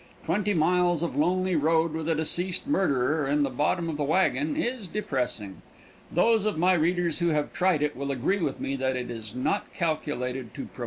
Twenty 0.25 0.55
miles 0.55 1.03
of 1.03 1.15
lonely 1.15 1.55
road 1.55 1.93
with 1.93 2.09
a 2.09 2.15
deceased 2.15 2.65
murderer 2.65 3.27
in 3.29 3.43
the 3.43 3.51
bottom 3.51 3.87
of 3.87 3.97
the 3.97 4.03
wagon 4.03 4.55
is 4.55 4.87
depressing. 4.87 5.61
Those 6.11 6.43
of 6.47 6.57
my 6.57 6.73
readers 6.73 7.19
who 7.19 7.27
have 7.27 7.53
tried 7.53 7.83
it 7.83 7.95
will 7.95 8.09
agree 8.11 8.39
with 8.39 8.59
me 8.59 8.75
that 8.77 8.95
it 8.95 9.11
is 9.11 9.35
not 9.35 9.71
calculated 9.73 10.55
to 10.55 10.55
promote 10.61 10.75
hilarity. 10.75 10.79